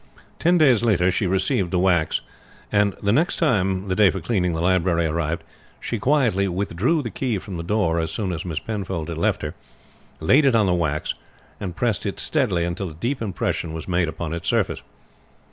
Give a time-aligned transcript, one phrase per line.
[0.39, 2.21] Ten days later she received the wax,
[2.71, 5.43] and the next time the day for cleaning the library arrived
[5.79, 9.43] she quietly withdrew the key from the door as soon as Miss Penfold had left
[9.43, 9.53] her,
[10.19, 11.13] laid it on the wax,
[11.59, 14.81] and pressed it steadily until a deep impression was made upon its surface.